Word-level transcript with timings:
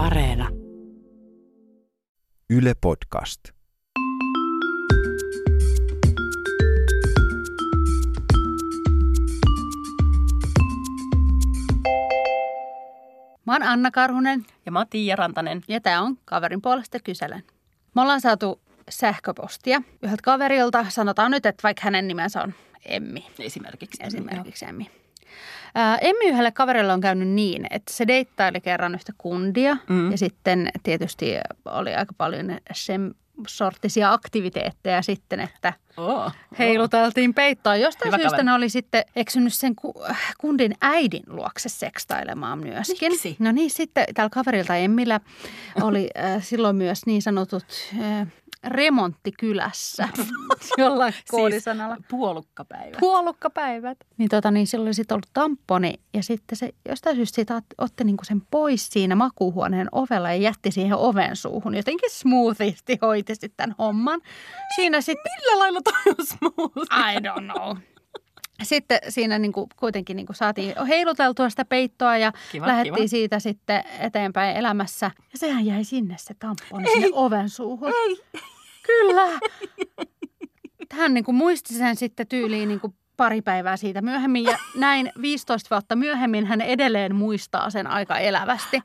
Areena. 0.00 0.48
Yle 2.50 2.72
Podcast. 2.80 3.40
Mä 13.46 13.52
oon 13.52 13.62
Anna 13.62 13.90
Karhunen 13.90 14.46
Ja 14.66 14.72
mä 14.72 14.78
oon 14.78 14.86
Tiia 14.90 15.16
Rantanen. 15.16 15.62
ja 15.68 15.80
tää 15.80 16.02
on 16.02 16.18
Kaverin 16.24 16.62
puolesta 16.62 16.98
kyselen. 17.04 17.42
Me 17.94 18.02
ollaan 18.02 18.20
saatu 18.20 18.60
sähköpostia 18.90 19.82
yhdeltä 20.02 20.22
kaverilta. 20.22 20.86
Sanotaan 20.88 21.30
nyt, 21.30 21.46
että 21.46 21.62
vaikka 21.62 21.80
hänen 21.84 22.08
nimensä 22.08 22.42
on 22.42 22.54
Emmi. 22.86 23.26
Esimerkiksi. 23.38 24.02
Esimerkiksi 24.02 24.64
Emmi. 24.64 24.90
Ää, 25.74 25.98
Emmi 25.98 26.26
yhdelle 26.28 26.50
kaverille 26.52 26.92
on 26.92 27.00
käynyt 27.00 27.28
niin, 27.28 27.66
että 27.70 27.92
se 27.92 28.06
deittaili 28.06 28.60
kerran 28.60 28.94
yhtä 28.94 29.12
kundia 29.18 29.76
Mm. 29.88 30.10
ja 30.10 30.18
sitten 30.18 30.68
tietysti 30.82 31.34
oli 31.64 31.94
aika 31.94 32.12
paljon 32.18 32.58
sen 32.72 33.14
sorttisia 33.46 34.12
aktiviteetteja 34.12 35.02
sitten, 35.02 35.40
että 35.40 35.72
Oh. 35.96 36.32
heiluteltiin 36.58 37.34
peittoa. 37.34 37.76
Jostain 37.76 38.08
Hyvä 38.08 38.16
syystä 38.16 38.30
kaveri. 38.30 38.44
ne 38.46 38.52
oli 38.52 38.68
sitten 38.68 39.04
eksynyt 39.16 39.54
sen 39.54 39.76
ku- 39.76 39.94
kundin 40.38 40.74
äidin 40.80 41.22
luokse 41.26 41.68
sekstailemaan 41.68 42.58
myöskin. 42.58 43.12
Miksi? 43.12 43.36
No 43.38 43.52
niin, 43.52 43.70
sitten 43.70 44.04
tällä 44.14 44.30
kaverilta 44.30 44.76
Emmillä 44.76 45.20
oli 45.82 46.10
äh, 46.18 46.42
silloin 46.42 46.76
myös 46.76 47.06
niin 47.06 47.22
sanotut 47.22 47.64
äh, 48.00 48.26
remonttikylässä 48.64 50.08
jollain 50.78 51.14
koodisanalla. 51.30 51.94
Siis 51.94 52.06
puolukkapäivä. 52.10 52.96
Puolukkapäivät. 53.00 53.98
Niin, 54.18 54.28
tota, 54.28 54.50
niin 54.50 54.66
silloin 54.66 54.88
oli 54.88 54.94
sitten 54.94 55.14
ollut 55.14 55.30
tamponi 55.32 55.94
ja 56.14 56.22
sitten 56.22 56.56
se 56.58 56.70
jostain 56.88 57.16
syystä 57.16 57.34
siitä 57.34 57.58
ot- 57.58 57.74
otti 57.78 58.04
niinku 58.04 58.24
sen 58.24 58.42
pois 58.50 58.88
siinä 58.88 59.14
makuuhuoneen 59.16 59.88
ovella 59.92 60.28
ja 60.30 60.36
jätti 60.36 60.70
siihen 60.70 60.96
oven 60.96 61.36
suuhun. 61.36 61.74
Jotenkin 61.74 62.10
smoothisti 62.10 62.98
hoiti 63.02 63.34
sitten 63.34 63.50
tämän 63.56 63.74
homman. 63.78 64.20
Siinä 64.74 65.00
sitten 65.00 65.32
Millä 65.40 65.58
lailla 65.58 65.79
on 66.06 66.26
smooth? 66.26 66.88
I 66.92 67.16
don't 67.18 67.52
know. 67.52 67.76
Sitten 68.62 68.98
siinä 69.08 69.38
niin 69.38 69.52
kuin, 69.52 69.66
kuitenkin 69.76 70.16
niin 70.16 70.26
kuin 70.26 70.36
saatiin 70.36 70.86
heiluteltua 70.88 71.50
sitä 71.50 71.64
peittoa 71.64 72.16
ja 72.16 72.32
Kiva, 72.52 72.66
lähdettiin 72.66 72.94
kiva. 72.94 73.08
siitä 73.08 73.38
sitten 73.38 73.84
eteenpäin 73.98 74.56
elämässä. 74.56 75.10
Ja 75.32 75.38
sehän 75.38 75.66
jäi 75.66 75.84
sinne 75.84 76.16
se 76.18 76.34
tamponi 76.38 76.92
sinne 76.92 77.08
oven 77.12 77.48
suuhun. 77.48 77.88
Ei. 77.88 78.16
Kyllä. 78.86 79.38
Hän 80.92 81.14
niin 81.14 81.24
kuin 81.24 81.34
muisti 81.34 81.74
sen 81.74 81.96
sitten 81.96 82.26
tyyliin 82.28 82.68
niin 82.68 82.80
kuin 82.80 82.94
pari 83.16 83.42
päivää 83.42 83.76
siitä 83.76 84.02
myöhemmin 84.02 84.44
ja 84.44 84.58
näin 84.76 85.12
15 85.22 85.74
vuotta 85.74 85.96
myöhemmin 85.96 86.46
hän 86.46 86.60
edelleen 86.60 87.14
muistaa 87.14 87.70
sen 87.70 87.86
aika 87.86 88.18
elävästi. 88.18 88.80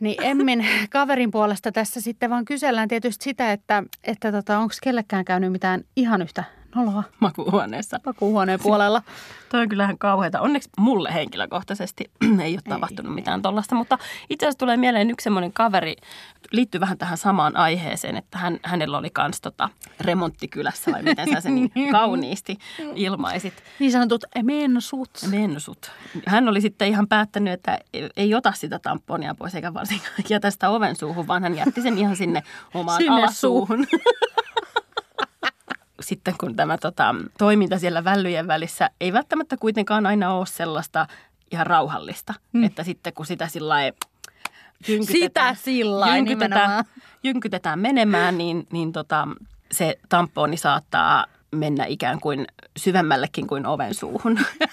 Niin 0.00 0.24
Emmin 0.24 0.66
kaverin 0.90 1.30
puolesta 1.30 1.72
tässä 1.72 2.00
sitten 2.00 2.30
vaan 2.30 2.44
kysellään 2.44 2.88
tietysti 2.88 3.24
sitä, 3.24 3.52
että, 3.52 3.82
että 4.04 4.32
tota, 4.32 4.58
onko 4.58 4.74
kellekään 4.82 5.24
käynyt 5.24 5.52
mitään 5.52 5.84
ihan 5.96 6.22
yhtä 6.22 6.44
noloa 6.74 7.02
Makuuhuoneessa. 7.20 8.00
makuuhuoneen 8.06 8.60
puolella. 8.62 9.02
Toi 9.50 9.60
on 9.60 9.68
kyllähän 9.68 9.98
kauheata. 9.98 10.40
Onneksi 10.40 10.68
mulle 10.78 11.14
henkilökohtaisesti 11.14 12.10
ei 12.44 12.54
ole 12.54 12.62
tapahtunut 12.68 13.14
mitään 13.14 13.42
tollasta, 13.42 13.74
mutta 13.74 13.98
itse 14.30 14.46
asiassa 14.46 14.58
tulee 14.58 14.76
mieleen 14.76 15.10
yksi 15.10 15.24
semmoinen 15.24 15.52
kaveri, 15.52 15.96
liittyy 16.52 16.80
vähän 16.80 16.98
tähän 16.98 17.18
samaan 17.18 17.56
aiheeseen, 17.56 18.16
että 18.16 18.38
hän, 18.38 18.58
hänellä 18.62 18.98
oli 18.98 19.10
kans 19.10 19.40
tota 19.40 19.68
remonttikylässä 20.00 20.92
vai 20.92 21.02
miten 21.02 21.28
sä 21.32 21.40
sen 21.40 21.54
niin 21.54 21.72
kauniisti 21.92 22.58
ilmaisit. 22.94 23.54
Niin 23.78 23.92
sanotut 23.92 24.24
mensut. 24.42 25.10
Mensut. 25.30 25.90
Hän 26.26 26.48
oli 26.48 26.60
sitten 26.60 26.88
ihan 26.88 27.08
päättänyt, 27.08 27.52
että 27.52 27.78
ei 28.16 28.34
ota 28.34 28.52
sitä 28.52 28.78
tamponia 28.78 29.34
pois 29.34 29.54
eikä 29.54 29.74
varsinkaan 29.74 30.12
jätä 30.28 30.50
sitä 30.50 30.70
oven 30.70 30.96
suuhun, 30.96 31.26
vaan 31.26 31.42
hän 31.42 31.56
jätti 31.56 31.82
sen 31.82 31.98
ihan 31.98 32.16
sinne 32.16 32.42
omaan 32.74 32.98
Sinne 32.98 33.12
alasuuhun. 33.12 33.86
Sitten 36.00 36.34
kun 36.40 36.56
tämä 36.56 36.78
tota, 36.78 37.14
toiminta 37.38 37.78
siellä 37.78 38.04
vällyjen 38.04 38.46
välissä 38.46 38.90
ei 39.00 39.12
välttämättä 39.12 39.56
kuitenkaan 39.56 40.06
aina 40.06 40.34
ole 40.34 40.46
sellaista 40.46 41.06
ihan 41.52 41.66
rauhallista, 41.66 42.34
mm. 42.52 42.64
että 42.64 42.84
sitten 42.84 43.12
kun 43.12 43.26
sitä 43.26 43.48
sillä 43.48 43.68
lailla 43.68 43.98
Sitä 45.06 45.54
sillä 45.54 46.16
jynkytetään, 46.16 46.84
jynkytetään 47.22 47.78
menemään, 47.78 48.38
niin, 48.38 48.66
niin 48.72 48.92
tota, 48.92 49.28
se 49.72 49.98
tamponi 50.08 50.56
saattaa 50.56 51.26
mennä 51.50 51.84
ikään 51.84 52.20
kuin 52.20 52.46
syvemmällekin 52.76 53.46
kuin 53.46 53.66
oven 53.66 53.94
suuhun. 53.94 54.38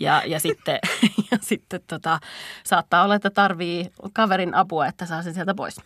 Ja, 0.00 0.22
ja 0.26 0.40
sitten, 0.40 0.78
ja 1.30 1.38
sitten 1.40 1.80
tota, 1.86 2.18
saattaa 2.64 3.04
olla, 3.04 3.14
että 3.14 3.30
tarvii 3.30 3.90
kaverin 4.12 4.54
apua, 4.54 4.86
että 4.86 5.06
saa 5.06 5.22
sen 5.22 5.34
sieltä 5.34 5.54
pois. 5.54 5.80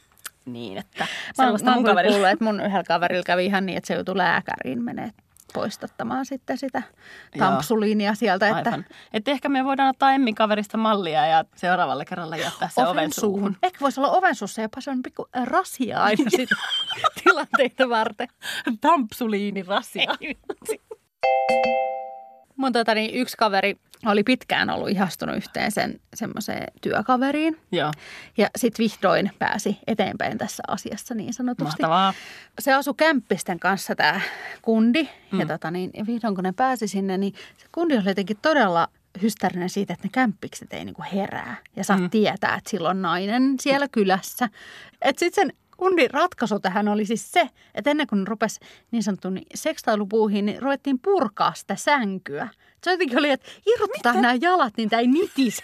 Niin, 0.46 0.78
että 0.78 0.98
Mä, 1.04 1.44
sellaista 1.44 1.70
mä 1.70 1.76
mun 1.76 1.84
kaverilla. 1.84 2.14
kuullut, 2.14 2.30
että 2.32 2.44
mun 2.44 2.60
yhdellä 2.60 2.84
kaverilla 2.84 3.22
kävi 3.26 3.46
ihan 3.46 3.66
niin, 3.66 3.78
että 3.78 3.88
se 3.88 3.94
joutui 3.94 4.16
lääkäriin 4.16 4.82
menee 4.82 5.10
poistattamaan 5.54 6.26
sitten 6.26 6.58
sitä 6.58 6.82
tampsuliinia 7.38 8.14
sieltä. 8.14 8.46
Että 8.48 8.70
Aivan. 8.70 8.84
Että 9.12 9.30
ehkä 9.30 9.48
me 9.48 9.64
voidaan 9.64 9.88
ottaa 9.88 10.12
Emmin 10.12 10.34
kaverista 10.34 10.76
mallia 10.78 11.26
ja 11.26 11.44
seuraavalla 11.56 12.04
kerralla 12.04 12.36
jättää 12.36 12.68
se 12.68 12.86
oven 12.86 13.12
suuhun. 13.12 13.56
Ehkä 13.62 13.78
voisi 13.80 14.00
olla 14.00 14.10
oven 14.10 14.34
suussa 14.34 14.62
jopa 14.62 14.80
se 14.80 14.90
on 14.90 15.02
pikku 15.02 15.28
rasia 15.44 16.02
aina 16.02 16.30
sit 16.36 16.48
tilanteita 17.24 17.88
varten. 17.88 18.28
Tampsuliinirasia. 18.80 20.14
Mun 22.56 22.72
tota, 22.72 22.94
niin 22.94 23.14
yksi 23.14 23.36
kaveri 23.36 23.76
oli 24.06 24.22
pitkään 24.22 24.70
ollut 24.70 24.88
ihastunut 24.88 25.36
yhteen 25.36 25.72
sen 25.72 26.00
semmoiseen 26.14 26.66
työkaveriin. 26.80 27.60
Joo, 27.72 27.92
Ja 28.36 28.50
sitten 28.56 28.84
vihdoin 28.84 29.30
pääsi 29.38 29.78
eteenpäin 29.86 30.38
tässä 30.38 30.62
asiassa 30.68 31.14
niin 31.14 31.34
sanotusti. 31.34 31.64
mahtavaa. 31.64 32.14
se 32.58 32.72
asui 32.72 32.94
kämppisten 32.96 33.60
kanssa 33.60 33.94
tämä 33.94 34.20
kundi. 34.62 35.08
Mm. 35.32 35.40
Ja, 35.40 35.46
tota 35.46 35.70
niin, 35.70 35.90
ja 35.94 36.06
vihdoin 36.06 36.34
kun 36.34 36.44
ne 36.44 36.52
pääsi 36.52 36.88
sinne, 36.88 37.18
niin 37.18 37.34
se 37.56 37.66
kundi 37.72 37.96
oli 37.96 38.06
jotenkin 38.06 38.38
todella 38.42 38.88
hystärinen 39.22 39.70
siitä, 39.70 39.92
että 39.92 40.06
ne 40.06 40.10
kämppikset 40.12 40.72
ei 40.72 40.84
niinku 40.84 41.04
herää. 41.12 41.56
Ja 41.76 41.84
saa 41.84 41.98
mm. 41.98 42.10
tietää, 42.10 42.54
että 42.54 42.70
sillä 42.70 42.88
on 42.88 43.02
nainen 43.02 43.54
siellä 43.60 43.88
kylässä. 43.88 44.48
Että 45.02 45.20
sitten 45.20 45.44
sen 45.44 45.56
kundin 45.76 46.10
ratkaisu 46.10 46.60
tähän 46.60 46.88
oli 46.88 47.06
siis 47.06 47.32
se, 47.32 47.48
että 47.74 47.90
ennen 47.90 48.06
kuin 48.06 48.26
rupesi 48.26 48.60
niin 48.90 49.02
sanottu 49.02 49.30
niin 49.30 49.46
sekstailupuuhiin, 49.54 50.46
niin 50.46 50.62
ruvettiin 50.62 50.98
purkaa 50.98 51.54
sitä 51.54 51.76
sänkyä. 51.76 52.48
Se 52.84 52.90
jotenkin 52.90 53.18
oli, 53.18 53.30
että 53.30 53.46
irrottaa 53.66 54.12
nämä 54.12 54.34
jalat, 54.40 54.72
niin 54.76 54.88
tämä 54.88 55.00
ei 55.00 55.06
nitise. 55.06 55.62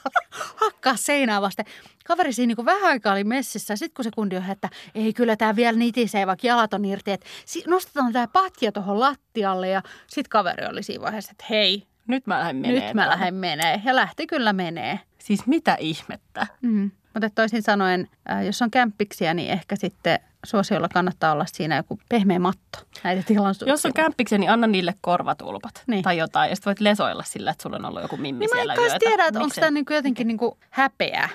Hakkaa 0.64 0.96
seinää 0.96 1.42
vasten. 1.42 1.64
Kaveri 2.04 2.32
siinä 2.32 2.54
niin 2.56 2.66
vähän 2.66 2.84
aikaa 2.90 3.12
oli 3.12 3.24
messissä. 3.24 3.76
Sitten 3.76 3.94
kun 3.94 4.04
se 4.04 4.10
kundi 4.14 4.36
on, 4.36 4.50
että 4.50 4.68
ei 4.94 5.12
kyllä 5.12 5.36
tämä 5.36 5.56
vielä 5.56 5.78
nitisee, 5.78 6.26
vaikka 6.26 6.46
jalat 6.46 6.74
on 6.74 6.84
irti. 6.84 7.10
Että 7.10 7.26
nostetaan 7.66 8.12
tämä 8.12 8.28
patja 8.28 8.72
tuohon 8.72 9.00
lattialle. 9.00 9.68
Ja 9.68 9.82
sitten 10.06 10.30
kaveri 10.30 10.66
oli 10.66 10.82
siinä 10.82 11.02
vaiheessa, 11.02 11.32
että 11.32 11.44
hei, 11.50 11.86
Nyt 12.06 12.26
mä 12.26 12.38
lähden 12.38 12.56
menee. 12.56 12.80
nyt 12.86 12.94
mä 12.94 13.08
lähden 13.08 13.34
menee. 13.34 13.82
Ja 13.84 13.96
lähti 13.96 14.26
kyllä 14.26 14.52
menee. 14.52 15.00
Siis 15.18 15.46
mitä 15.46 15.76
ihmettä? 15.80 16.46
Mm. 16.62 16.90
Mutta 17.14 17.30
toisin 17.34 17.62
sanoen, 17.62 18.08
jos 18.46 18.62
on 18.62 18.70
kämppiksiä, 18.70 19.34
niin 19.34 19.50
ehkä 19.50 19.76
sitten 19.76 20.18
suosiolla 20.46 20.88
kannattaa 20.88 21.32
olla 21.32 21.46
siinä 21.46 21.76
joku 21.76 21.98
pehmeä 22.08 22.38
matto 22.38 22.78
näitä 23.04 23.22
tilaisuuksia. 23.26 23.72
Jos 23.72 23.86
on 23.86 23.92
kämppiksen, 23.92 24.40
niin 24.40 24.50
anna 24.50 24.66
niille 24.66 24.94
korvatulpat 25.00 25.82
Niin. 25.86 26.02
tai 26.02 26.18
jotain. 26.18 26.50
Ja 26.50 26.56
sitten 26.56 26.70
voit 26.70 26.80
lesoilla 26.80 27.22
sillä, 27.22 27.50
että 27.50 27.62
sulla 27.62 27.76
on 27.76 27.84
ollut 27.84 28.02
joku 28.02 28.16
mimmi 28.16 28.38
Niin 28.38 28.50
mä 28.50 28.56
siellä 28.56 28.72
en 28.72 28.76
kanssa 28.76 28.92
yötä. 28.94 29.06
tiedä, 29.08 29.26
että 29.26 29.40
onko 29.40 29.54
tämä 29.54 29.70
niinku 29.70 29.92
jotenkin 29.92 30.26
niinku 30.26 30.58
häpeä. 30.70 31.28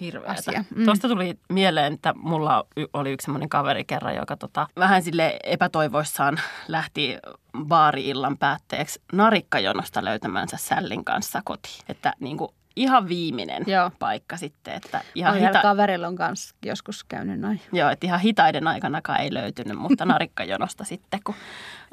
Hirveätä. 0.00 0.32
asia. 0.38 0.64
Mm. 0.74 0.84
Tuosta 0.84 1.08
tuli 1.08 1.38
mieleen, 1.48 1.92
että 1.94 2.14
mulla 2.16 2.66
oli 2.92 3.12
yksi 3.12 3.24
semmoinen 3.24 3.48
kaveri 3.48 3.84
kerran, 3.84 4.16
joka 4.16 4.36
tota, 4.36 4.66
vähän 4.78 5.02
sille 5.02 5.36
epätoivoissaan 5.44 6.40
lähti 6.68 7.18
baari-illan 7.66 8.38
päätteeksi 8.38 9.00
narikkajonosta 9.12 10.04
löytämänsä 10.04 10.56
sällin 10.56 11.04
kanssa 11.04 11.40
kotiin. 11.44 11.84
Että 11.88 12.12
niin 12.20 12.36
kuin 12.36 12.50
ihan 12.76 13.08
viimeinen 13.08 13.62
Joo. 13.66 13.90
paikka 13.98 14.36
sitten, 14.36 14.74
että 14.74 14.96
Ja 14.98 15.02
ihan, 15.14 15.36
Yhdellä 15.36 15.58
hita- 15.58 15.62
kaverilla 15.62 16.06
on 16.08 16.16
kanssa 16.16 16.54
joskus 16.66 17.04
käynyt 17.04 17.40
noin. 17.40 17.60
joo, 17.72 17.90
että 17.90 18.06
ihan 18.06 18.20
hitaiden 18.20 18.68
aikanakaan 18.68 19.20
ei 19.20 19.34
löytynyt, 19.34 19.78
mutta 19.78 20.04
narikkajonosta 20.14 20.84
sitten, 20.84 21.20
kun 21.24 21.34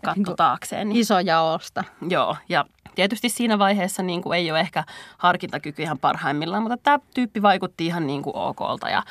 katsoi 0.06 0.16
Niinku 0.16 0.36
taakseen. 0.36 0.90
Niin 0.90 1.00
Iso 1.00 1.20
jaosta. 1.20 1.84
Joo, 2.10 2.38
ja 2.50 2.66
tietysti 2.96 3.30
siinä 3.30 3.60
vaiheessa 3.60 4.04
niin 4.04 4.22
kuin 4.22 4.38
ei 4.38 4.52
ole 4.52 4.60
ehkä 4.60 4.84
harkintakyky 5.18 5.82
ihan 5.82 6.00
parhaimmillaan, 6.00 6.64
mutta 6.64 6.78
tämä 6.78 7.00
tyyppi 7.14 7.42
vaikutti 7.42 7.86
ihan 7.86 8.08
niin 8.08 8.22
kuin 8.24 8.36
okolta 8.36 8.90
ja, 8.90 9.04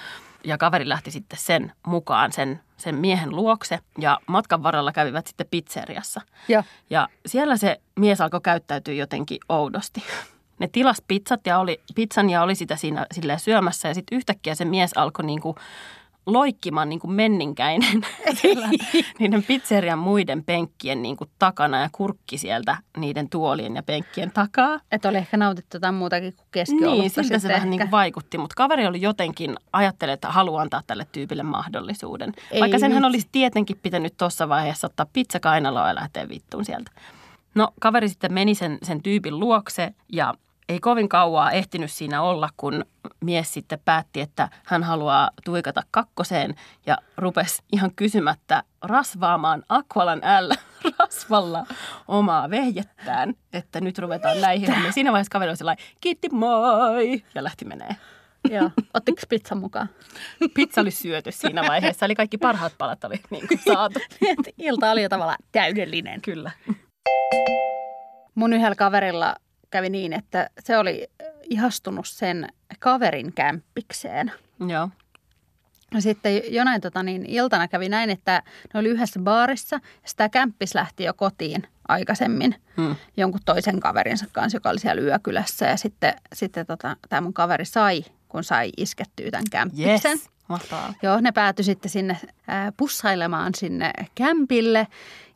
ja 0.44 0.58
kaveri 0.58 0.88
lähti 0.88 1.10
sitten 1.10 1.38
sen 1.38 1.72
mukaan, 1.86 2.32
sen, 2.32 2.60
sen 2.76 2.94
miehen 2.94 3.30
luokse 3.36 3.78
ja 3.98 4.18
matkan 4.26 4.62
varrella 4.62 4.92
kävivät 4.92 5.26
sitten 5.26 5.46
pizzeriassa. 5.50 6.20
Joo. 6.48 6.62
Ja 6.90 7.08
siellä 7.26 7.56
se 7.56 7.80
mies 7.96 8.20
alkoi 8.20 8.40
käyttäytyä 8.40 8.94
jotenkin 8.94 9.38
oudosti. 9.48 10.02
Ne 10.62 10.68
tilas 10.72 11.02
pizzat 11.08 11.46
ja 11.46 11.58
oli, 11.58 11.80
pizzan 11.94 12.30
ja 12.30 12.42
oli 12.42 12.54
sitä 12.54 12.76
siinä 12.76 13.06
silleen 13.12 13.40
syömässä 13.40 13.88
ja 13.88 13.94
sitten 13.94 14.16
yhtäkkiä 14.16 14.54
se 14.54 14.64
mies 14.64 14.92
alkoi 14.96 15.24
niin 15.24 15.40
kuin 15.40 15.56
loikkimaan 16.26 16.88
niin 16.88 17.00
kuin 17.00 17.12
menninkäinen 17.12 18.00
niiden 19.18 19.42
pizzerian 19.42 19.98
muiden 19.98 20.44
penkkien 20.44 21.02
niin 21.02 21.16
kuin 21.16 21.30
takana 21.38 21.80
ja 21.80 21.88
kurkki 21.92 22.38
sieltä 22.38 22.76
niiden 22.96 23.28
tuolien 23.28 23.76
ja 23.76 23.82
penkkien 23.82 24.30
takaa. 24.30 24.80
Että 24.92 25.08
oli 25.08 25.18
ehkä 25.18 25.36
nautittu 25.36 25.76
jotain 25.76 25.94
muutakin 25.94 26.32
kuin 26.36 26.46
keskiolutta 26.50 27.00
Niin, 27.00 27.10
siltä 27.10 27.38
se 27.38 27.48
vähän 27.48 27.70
niin 27.70 27.80
kuin 27.80 27.90
vaikutti, 27.90 28.38
mutta 28.38 28.54
kaveri 28.56 28.86
oli 28.86 29.00
jotenkin, 29.00 29.56
ajattelee, 29.72 30.12
että 30.12 30.30
haluaa 30.30 30.62
antaa 30.62 30.82
tälle 30.86 31.06
tyypille 31.12 31.42
mahdollisuuden. 31.42 32.32
Ei 32.50 32.60
Vaikka 32.60 32.78
sen 32.78 32.92
hän 32.92 33.02
vitsi. 33.02 33.06
olisi 33.06 33.28
tietenkin 33.32 33.78
pitänyt 33.82 34.16
tuossa 34.16 34.48
vaiheessa 34.48 34.86
ottaa 34.86 35.06
pizza 35.12 35.40
kainaloa 35.40 35.88
ja 35.88 35.94
lähteä 35.94 36.28
vittuun 36.28 36.64
sieltä. 36.64 36.90
No 37.54 37.68
kaveri 37.80 38.08
sitten 38.08 38.32
meni 38.32 38.54
sen, 38.54 38.78
sen 38.82 39.02
tyypin 39.02 39.40
luokse 39.40 39.94
ja 40.12 40.34
ei 40.72 40.80
kovin 40.80 41.08
kauaa 41.08 41.50
ehtinyt 41.50 41.90
siinä 41.90 42.22
olla, 42.22 42.48
kun 42.56 42.84
mies 43.20 43.54
sitten 43.54 43.78
päätti, 43.84 44.20
että 44.20 44.48
hän 44.66 44.82
haluaa 44.82 45.30
tuikata 45.44 45.82
kakkoseen 45.90 46.54
ja 46.86 46.98
rupesi 47.16 47.62
ihan 47.72 47.90
kysymättä 47.96 48.62
rasvaamaan 48.82 49.62
Aqualan 49.68 50.20
L 50.40 50.52
rasvalla 50.98 51.66
omaa 52.08 52.50
vehjettään, 52.50 53.34
että 53.52 53.80
nyt 53.80 53.98
ruvetaan 53.98 54.40
näihin 54.40 54.72
hommiin. 54.72 54.92
Siinä 54.92 55.12
vaiheessa 55.12 55.30
kaveri 55.30 55.50
oli 55.50 55.56
sellainen, 55.56 55.84
kiitti 56.00 56.28
moi, 56.32 57.24
ja 57.34 57.44
lähti 57.44 57.64
menee. 57.64 57.96
Joo. 58.50 58.70
Ottiko 58.94 59.22
pizzan 59.28 59.58
mukaan? 59.58 59.88
Pizza 60.54 60.80
oli 60.80 60.90
syöty 60.90 61.32
siinä 61.32 61.62
vaiheessa, 61.68 62.06
eli 62.06 62.14
kaikki 62.14 62.38
parhaat 62.38 62.74
palat 62.78 63.04
oli 63.04 63.20
niin 63.30 63.48
kuin 63.48 63.60
saatu. 63.64 64.00
Ilta 64.58 64.90
oli 64.90 65.02
jo 65.02 65.08
tavallaan 65.08 65.38
täydellinen. 65.52 66.20
Kyllä. 66.22 66.50
Mun 68.34 68.52
yhdellä 68.52 68.74
kaverilla 68.74 69.36
kävi 69.72 69.90
niin, 69.90 70.12
että 70.12 70.50
se 70.58 70.78
oli 70.78 71.08
ihastunut 71.42 72.06
sen 72.06 72.48
kaverin 72.78 73.32
kämppikseen. 73.32 74.32
Joo. 74.68 74.88
Ja 75.94 76.00
sitten 76.00 76.42
jonain 76.54 76.80
tota, 76.80 77.02
niin 77.02 77.26
iltana 77.26 77.68
kävi 77.68 77.88
näin, 77.88 78.10
että 78.10 78.42
ne 78.74 78.80
oli 78.80 78.88
yhdessä 78.88 79.20
baarissa 79.20 79.76
ja 79.76 80.08
sitä 80.08 80.28
kämppis 80.28 80.74
lähti 80.74 81.04
jo 81.04 81.14
kotiin 81.14 81.66
aikaisemmin 81.88 82.54
Hmm. 82.76 82.96
jonkun 83.16 83.40
toisen 83.44 83.80
kaverinsa 83.80 84.26
kanssa, 84.32 84.56
joka 84.56 84.70
oli 84.70 84.78
siellä 84.78 85.02
yökylässä. 85.02 85.66
Ja 85.66 85.76
sitten, 85.76 86.14
sitten 86.32 86.66
tota, 86.66 86.96
tämä 87.08 87.20
mun 87.20 87.34
kaveri 87.34 87.64
sai, 87.64 88.04
kun 88.28 88.44
sai 88.44 88.70
iskettyä 88.76 89.30
tämän 89.30 89.44
kämppiksen. 89.50 90.10
Yes. 90.18 90.30
Mahtavaa. 90.48 90.94
Joo, 91.02 91.20
ne 91.20 91.32
päätyi 91.32 91.64
sitten 91.64 91.90
sinne 91.90 92.16
pussailemaan 92.76 93.54
sinne 93.54 93.92
kämpille. 94.14 94.86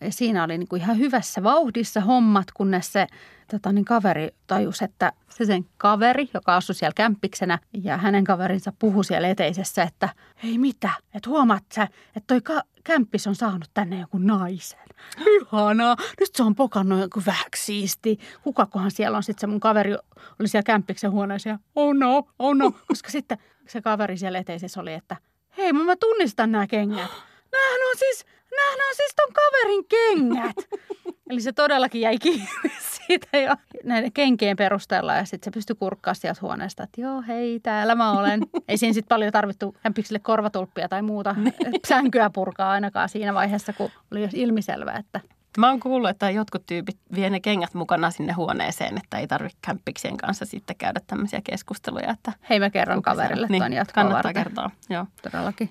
Ja 0.01 0.13
siinä 0.13 0.45
oli 0.45 0.59
niin 0.59 0.69
kuin 0.69 0.83
ihan 0.83 0.99
hyvässä 0.99 1.43
vauhdissa 1.43 2.01
hommat, 2.01 2.47
kunnes 2.55 2.93
se 2.93 3.07
tota, 3.51 3.73
niin 3.73 3.85
kaveri 3.85 4.29
tajusi, 4.47 4.85
että 4.85 5.13
se 5.29 5.45
sen 5.45 5.67
kaveri, 5.79 6.31
joka 6.35 6.57
asui 6.57 6.75
siellä 6.75 6.95
kämppiksenä 6.95 7.59
ja 7.83 7.97
hänen 7.97 8.25
kaverinsa 8.25 8.73
puhui 8.79 9.05
siellä 9.05 9.29
eteisessä, 9.29 9.83
että 9.83 10.09
ei 10.45 10.59
mitä, 10.59 10.91
että 11.15 11.31
huomaat 11.31 11.65
sä, 11.75 11.83
että 12.17 12.27
toi 12.27 12.41
ka- 12.41 12.63
kämppis 12.85 13.27
on 13.27 13.35
saanut 13.35 13.71
tänne 13.75 14.01
joku 14.01 14.19
naisen. 14.19 14.79
Ihanaa, 15.27 15.97
nyt 16.21 16.35
se 16.35 16.43
on 16.43 16.55
pokannut 16.55 17.01
joku 17.01 17.23
vähäksi 17.27 17.65
siisti. 17.65 18.19
Kukakohan 18.43 18.91
siellä 18.91 19.17
on 19.17 19.23
sitten 19.23 19.41
se 19.41 19.47
mun 19.47 19.61
kaveri 19.61 19.95
oli 20.41 20.49
siellä 20.49 20.67
kämppiksen 20.67 21.11
huoneessa 21.11 21.49
ja 21.49 21.59
oh 21.77 21.95
no, 21.95 22.29
oh 22.39 22.55
no, 22.55 22.71
koska 22.89 23.11
sitten 23.11 23.39
se 23.69 23.83
kaveri 23.83 24.17
siellä 24.17 24.39
eteisessä 24.39 24.81
oli, 24.81 24.93
että 24.93 25.17
hei 25.57 25.73
mä, 25.73 25.85
mä 25.85 25.97
tunnistan 25.97 26.53
nämä 26.53 26.67
kengät. 26.67 27.11
Nämähän 27.53 27.81
on 27.91 27.97
siis, 27.99 28.27
nämähän 28.51 28.89
on 28.89 28.95
siis 28.97 29.15
ton 29.17 29.33
kaverin 29.33 29.85
kengät. 29.89 30.57
Eli 31.31 31.41
se 31.41 31.53
todellakin 31.53 32.01
jäi 32.01 32.19
kiinni 32.19 32.49
siitä 33.07 33.39
jo 33.39 33.57
näiden 33.85 34.13
kenkien 34.13 34.57
perusteella 34.57 35.15
ja 35.15 35.25
sitten 35.25 35.45
se 35.45 35.55
pystyi 35.55 35.77
kurkkaa 35.77 36.15
sieltä 36.15 36.41
huoneesta, 36.43 36.83
että 36.83 37.01
joo 37.01 37.23
hei 37.29 37.61
täällä 37.61 37.95
mä 37.95 38.13
olen. 38.13 38.41
Ei 38.69 38.79
siinä 38.79 38.93
sitten 38.93 39.09
paljon 39.09 39.33
tarvittu 39.33 39.77
kämpikselle 39.83 40.19
korvatulppia 40.19 40.89
tai 40.89 41.03
muuta 41.03 41.37
sänkyä 41.89 42.31
purkaa 42.31 42.71
ainakaan 42.71 43.09
siinä 43.09 43.35
vaiheessa, 43.35 43.73
kun 43.73 43.91
oli 44.13 44.23
jo 44.23 44.29
ilmiselvää, 44.35 44.97
että 44.97 45.21
Mä 45.59 45.69
oon 45.69 45.81
kuullut, 45.81 46.11
että 46.11 46.31
jotkut 46.31 46.67
tyypit 46.67 46.99
vie 47.15 47.31
ne 47.31 47.41
kengät 47.41 47.75
mukana 47.75 48.11
sinne 48.11 48.33
huoneeseen, 48.33 48.97
että 48.99 49.19
ei 49.19 49.27
tarvitse 49.27 49.59
kämppiksien 49.67 50.17
kanssa 50.17 50.45
sitten 50.45 50.77
käydä 50.77 51.01
tämmöisiä 51.07 51.41
keskusteluja. 51.45 52.11
Että 52.11 52.33
hei 52.51 52.61
mä 52.61 52.71
kerron 52.71 53.03
kaverille 53.03 53.47
niin, 53.51 53.63
tuon 53.63 53.73
jatkoa 53.73 53.95
Kannattaa 53.95 54.29
varten. 54.29 54.45
kertoa, 54.45 54.71
joo. 54.91 55.07
Todellakin. 55.23 55.71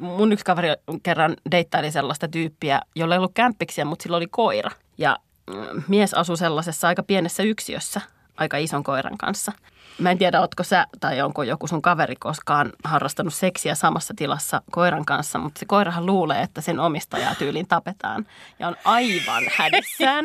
Mun 0.00 0.32
yksi 0.32 0.44
kaveri 0.44 0.68
kerran 1.02 1.36
deittaili 1.50 1.90
sellaista 1.90 2.28
tyyppiä, 2.28 2.80
jolla 2.94 3.14
ei 3.14 3.18
ollut 3.18 3.34
kämppiksiä, 3.34 3.84
mutta 3.84 4.02
sillä 4.02 4.16
oli 4.16 4.26
koira. 4.30 4.70
Ja 4.98 5.18
mm, 5.50 5.82
mies 5.88 6.14
asui 6.14 6.36
sellaisessa 6.36 6.88
aika 6.88 7.02
pienessä 7.02 7.42
yksiössä, 7.42 8.00
aika 8.36 8.56
ison 8.56 8.82
koiran 8.82 9.18
kanssa. 9.18 9.52
Mä 9.98 10.10
en 10.10 10.18
tiedä, 10.18 10.40
ootko 10.40 10.62
sä 10.62 10.86
tai 11.00 11.22
onko 11.22 11.42
joku 11.42 11.66
sun 11.66 11.82
kaveri 11.82 12.16
koskaan 12.16 12.72
harrastanut 12.84 13.34
seksiä 13.34 13.74
samassa 13.74 14.14
tilassa 14.16 14.62
koiran 14.70 15.04
kanssa, 15.04 15.38
mutta 15.38 15.58
se 15.58 15.66
koirahan 15.66 16.06
luulee, 16.06 16.42
että 16.42 16.60
sen 16.60 16.80
omistajaa 16.80 17.34
tyyliin 17.34 17.68
tapetaan. 17.68 18.26
Ja 18.58 18.68
on 18.68 18.76
aivan 18.84 19.44
hädissään, 19.56 20.24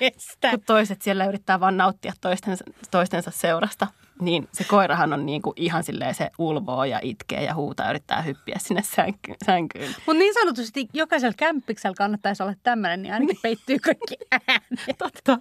kun 0.50 0.60
toiset 0.66 1.02
siellä 1.02 1.24
yrittää 1.24 1.60
vaan 1.60 1.76
nauttia 1.76 2.12
toistensa, 2.20 2.64
toistensa 2.90 3.30
seurasta. 3.30 3.86
Niin 4.20 4.48
se 4.52 4.64
koirahan 4.64 5.12
on 5.12 5.26
niin 5.26 5.42
kuin 5.42 5.52
ihan 5.56 5.84
silleen 5.84 6.14
se 6.14 6.30
ulvoo 6.38 6.84
ja 6.84 7.00
itkee 7.02 7.44
ja 7.44 7.54
huutaa 7.54 7.86
ja 7.86 7.90
yrittää 7.90 8.22
hyppiä 8.22 8.56
sinne 8.58 8.82
sänky- 8.82 9.34
sänkyyn. 9.46 9.90
Mutta 10.06 10.18
niin 10.18 10.34
sanotusti 10.34 10.88
jokaisella 10.92 11.34
kämppiksellä 11.36 11.94
kannattaisi 11.94 12.42
olla 12.42 12.54
tämmöinen, 12.62 13.02
niin 13.02 13.14
ainakin 13.14 13.38
peittyy 13.42 13.78
kaikki 13.78 14.16
äänet. 14.48 14.98
Totta. 14.98 15.38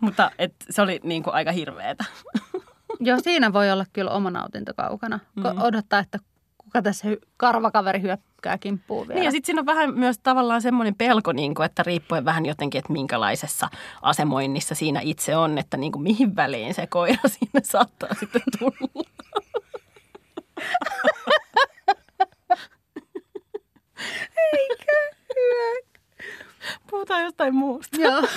Mutta 0.00 0.30
et, 0.38 0.54
se 0.70 0.82
oli 0.82 1.00
niin 1.02 1.22
kuin 1.22 1.34
aika 1.34 1.52
hirveetä. 1.52 2.04
Joo, 3.00 3.18
siinä 3.22 3.52
voi 3.52 3.70
olla 3.70 3.84
kyllä 3.92 4.10
oma 4.10 4.30
nautinto 4.30 4.74
kaukana. 4.76 5.18
Mm. 5.36 5.44
Odottaa, 5.62 6.00
että 6.00 6.18
kuka 6.68 6.82
tässä 6.82 7.08
karvakaveri 7.36 8.02
hyökkää 8.02 8.58
kimppuun 8.58 9.08
vielä. 9.08 9.18
Niin 9.18 9.24
ja 9.24 9.30
sitten 9.30 9.46
siinä 9.46 9.60
on 9.60 9.66
vähän 9.66 9.94
myös 9.94 10.18
tavallaan 10.18 10.62
semmoinen 10.62 10.94
pelko, 10.94 11.32
niin 11.32 11.54
kuin, 11.54 11.66
että 11.66 11.82
riippuen 11.82 12.24
vähän 12.24 12.46
jotenkin, 12.46 12.78
että 12.78 12.92
minkälaisessa 12.92 13.68
asemoinnissa 14.02 14.74
siinä 14.74 15.00
itse 15.02 15.36
on, 15.36 15.58
että 15.58 15.76
niin 15.76 15.92
kuin 15.92 16.02
mihin 16.02 16.36
väliin 16.36 16.74
se 16.74 16.86
koira 16.86 17.28
sinne 17.38 17.60
saattaa 17.62 18.14
sitten 18.20 18.42
tulla. 18.58 18.88
Eikä 24.52 24.92
hyvä. 25.34 25.88
Puhutaan 26.90 27.22
jostain 27.22 27.54
muusta. 27.54 27.96
Joo. 28.00 28.22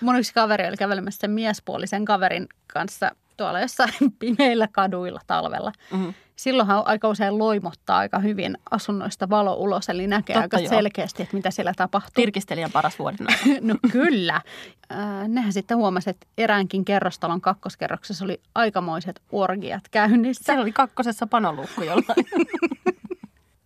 Mun 0.00 0.18
yksi 0.18 0.34
kaveri 0.34 0.68
oli 0.68 0.76
kävelemässä 0.76 1.20
sen 1.20 1.30
miespuolisen 1.30 2.04
kaverin 2.04 2.48
kanssa 2.66 3.10
tuolla 3.36 3.60
jossain 3.60 3.90
pimeillä 4.18 4.68
kaduilla 4.72 5.20
talvella. 5.26 5.72
Mhm. 5.92 6.08
Silloinhan 6.36 6.82
aika 6.86 7.08
usein 7.08 7.38
loimottaa 7.38 7.98
aika 7.98 8.18
hyvin 8.18 8.58
asunnoista 8.70 9.28
valo 9.30 9.54
ulos, 9.54 9.88
eli 9.88 10.06
näkee 10.06 10.34
Totta 10.34 10.42
aika 10.56 10.58
joo. 10.58 10.68
selkeästi, 10.68 11.22
että 11.22 11.36
mitä 11.36 11.50
siellä 11.50 11.72
tapahtuu. 11.76 12.12
Tirkistelijän 12.14 12.72
paras 12.72 12.98
vuoden. 12.98 13.26
No 13.60 13.74
kyllä. 13.92 14.40
Äh, 14.92 15.28
Nehän 15.28 15.52
sitten 15.52 15.76
huomasi, 15.76 16.10
että 16.10 16.26
eräänkin 16.38 16.84
kerrostalon 16.84 17.40
kakkoskerroksessa 17.40 18.24
oli 18.24 18.40
aikamoiset 18.54 19.20
orgiat 19.32 19.82
käynnissä. 19.90 20.44
Siellä 20.44 20.62
oli 20.62 20.72
kakkosessa 20.72 21.26
panoluukku 21.26 21.82
jollain. 21.82 22.26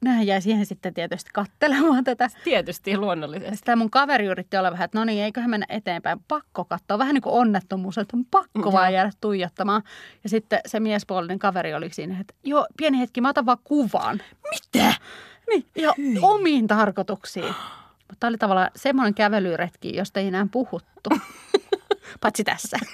Nehän 0.04 0.26
jäi 0.26 0.42
siihen 0.42 0.66
sitten 0.66 0.94
tietysti 0.94 1.30
kattelemaan 1.34 2.04
tätä. 2.04 2.30
Tietysti 2.44 2.96
luonnollisesti. 2.96 3.56
Sitä 3.56 3.76
mun 3.76 3.90
kaveri 3.90 4.26
yritti 4.26 4.56
olla 4.56 4.72
vähän, 4.72 4.84
että 4.84 4.98
no 4.98 5.04
niin, 5.04 5.24
eiköhän 5.24 5.50
mennä 5.50 5.66
eteenpäin. 5.68 6.24
Pakko 6.28 6.64
katsoa. 6.64 6.98
Vähän 6.98 7.14
niin 7.14 7.22
kuin 7.22 7.34
onnettomuus, 7.34 7.98
että 7.98 8.16
on 8.16 8.24
pakko 8.30 8.60
Joo. 8.60 8.72
vaan 8.72 8.92
jäädä 8.92 9.10
tuijottamaan. 9.20 9.82
Ja 10.24 10.28
sitten 10.28 10.60
se 10.66 10.80
miespuolinen 10.80 11.38
kaveri 11.38 11.74
oli 11.74 11.90
siinä, 11.92 12.20
että 12.20 12.34
joo, 12.44 12.66
pieni 12.76 13.00
hetki, 13.00 13.20
mä 13.20 13.28
otan 13.28 13.46
vaan 13.46 13.58
kuvan. 13.64 14.20
Mitä? 14.50 14.94
Niin, 15.48 15.66
ja 15.76 15.94
omiin 16.22 16.66
tarkoituksiin. 16.66 17.54
Mutta 18.08 18.26
oli 18.26 18.38
tavallaan 18.38 18.70
semmoinen 18.76 19.14
kävelyretki, 19.14 19.96
josta 19.96 20.20
ei 20.20 20.26
enää 20.26 20.46
puhuttu. 20.52 21.10
Paitsi 22.20 22.44
tässä. 22.44 22.78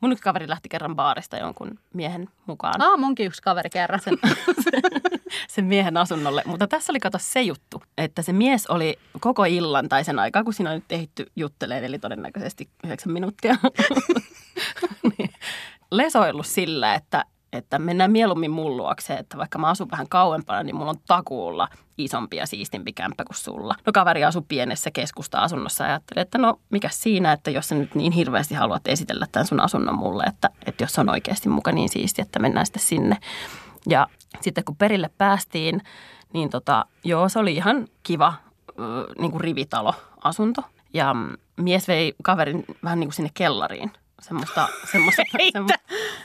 Mun 0.00 0.12
yksi 0.12 0.22
kaveri 0.22 0.48
lähti 0.48 0.68
kerran 0.68 0.96
baarista 0.96 1.36
jonkun 1.36 1.78
miehen 1.94 2.28
mukaan. 2.46 2.82
Aa, 2.82 2.96
munkin 2.96 3.26
yksi 3.26 3.42
kaveri 3.42 3.70
kerran. 3.70 4.00
Sen. 4.00 4.18
sen 5.54 5.64
miehen 5.64 5.96
asunnolle. 5.96 6.42
Mutta 6.46 6.68
tässä 6.68 6.92
oli 6.92 7.00
kato 7.00 7.18
se 7.20 7.42
juttu, 7.42 7.82
että 7.98 8.22
se 8.22 8.32
mies 8.32 8.66
oli 8.66 8.98
koko 9.20 9.44
illan 9.44 9.88
tai 9.88 10.04
sen 10.04 10.18
aikaa, 10.18 10.44
kun 10.44 10.54
siinä 10.54 10.70
on 10.70 10.76
nyt 10.76 10.92
ehditty 10.92 11.26
jutteleen, 11.36 11.84
eli 11.84 11.98
todennäköisesti 11.98 12.68
yhdeksän 12.84 13.12
minuuttia, 13.12 13.56
niin 15.18 15.30
lesoillut 15.90 16.46
sillä, 16.46 16.94
että, 16.94 17.24
että 17.52 17.78
mennään 17.78 18.12
mieluummin 18.12 18.50
mun 18.50 18.76
luokse, 18.76 19.14
että 19.14 19.38
vaikka 19.38 19.58
mä 19.58 19.68
asun 19.68 19.90
vähän 19.90 20.08
kauempana, 20.08 20.62
niin 20.62 20.76
mulla 20.76 20.90
on 20.90 21.00
takuulla 21.06 21.68
isompi 21.98 22.36
ja 22.36 22.46
siistimpi 22.46 22.92
kämppä 22.92 23.24
kuin 23.24 23.36
sulla. 23.36 23.74
No 23.86 23.92
kaveri 23.92 24.24
asui 24.24 24.42
pienessä 24.48 24.90
keskusta-asunnossa 24.90 25.84
ja 25.84 25.90
ajattelin, 25.90 26.22
että 26.22 26.38
no 26.38 26.60
mikä 26.70 26.88
siinä, 26.92 27.32
että 27.32 27.50
jos 27.50 27.68
sä 27.68 27.74
nyt 27.74 27.94
niin 27.94 28.12
hirveästi 28.12 28.54
haluat 28.54 28.86
esitellä 28.86 29.26
tämän 29.32 29.46
sun 29.46 29.60
asunnon 29.60 29.98
mulle, 29.98 30.24
että, 30.24 30.50
että 30.66 30.84
jos 30.84 30.98
on 30.98 31.10
oikeasti 31.10 31.48
muka 31.48 31.72
niin 31.72 31.88
siisti, 31.88 32.22
että 32.22 32.38
mennään 32.38 32.66
sitten 32.66 32.82
sinne. 32.82 33.16
Ja 33.88 34.06
sitten 34.40 34.64
kun 34.64 34.76
perille 34.76 35.10
päästiin, 35.18 35.82
niin 36.32 36.50
tota, 36.50 36.84
joo, 37.04 37.28
se 37.28 37.38
oli 37.38 37.54
ihan 37.54 37.88
kiva 38.02 38.34
niin 39.18 39.30
kuin 39.30 39.40
rivitalo-asunto. 39.40 40.62
Ja 40.94 41.14
mm, 41.14 41.36
mies 41.56 41.88
vei 41.88 42.14
kaverin 42.22 42.64
vähän 42.84 43.00
niin 43.00 43.08
kuin 43.08 43.14
sinne 43.14 43.30
kellariin 43.34 43.90
semmoista, 44.20 44.68
semmoista, 44.92 45.22
semmoista, 45.52 45.78